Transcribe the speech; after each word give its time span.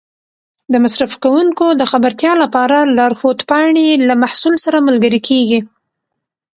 د 0.71 0.73
مصرف 0.83 1.11
کوونکو 1.23 1.65
د 1.79 1.81
خبرتیا 1.91 2.33
لپاره 2.43 2.77
لارښود 2.97 3.39
پاڼې 3.49 3.87
له 4.07 4.13
محصول 4.23 4.55
سره 4.65 4.85
ملګري 4.87 5.19
کېږي. 5.29 5.59